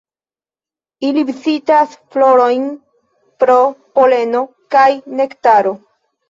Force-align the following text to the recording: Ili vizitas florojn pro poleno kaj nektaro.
Ili 1.09 1.21
vizitas 1.27 1.93
florojn 2.15 2.65
pro 3.45 3.59
poleno 4.01 4.43
kaj 4.77 4.89
nektaro. 5.21 5.77